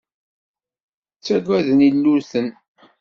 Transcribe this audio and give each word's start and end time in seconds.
Ttagaden 1.15 1.79
illuten. 1.87 2.47